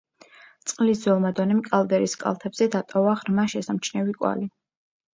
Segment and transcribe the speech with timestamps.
[0.71, 4.55] წყლის ძველმა დონემ კალდერის კალთებზე დატოვა ღრმა, შესამჩნევი კვალი.